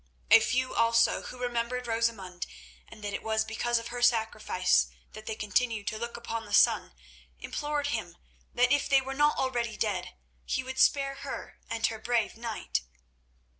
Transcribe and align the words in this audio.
A 0.31 0.39
few 0.39 0.73
also 0.73 1.21
who 1.21 1.37
remembered 1.39 1.85
Rosamund, 1.85 2.47
and 2.87 3.03
that 3.03 3.13
it 3.13 3.21
was 3.21 3.45
because 3.45 3.77
of 3.77 3.89
her 3.89 4.01
sacrifice 4.01 4.87
that 5.13 5.27
they 5.27 5.35
continued 5.35 5.85
to 5.89 5.99
look 5.99 6.17
upon 6.17 6.43
the 6.45 6.55
sun, 6.55 6.95
implored 7.37 7.85
him 7.89 8.17
that 8.51 8.71
if 8.71 8.89
they 8.89 8.99
were 8.99 9.13
not 9.13 9.37
already 9.37 9.77
dead, 9.77 10.15
he 10.43 10.63
would 10.63 10.79
spare 10.79 11.13
her 11.17 11.59
and 11.69 11.85
her 11.85 11.99
brave 11.99 12.35
knight. 12.35 12.81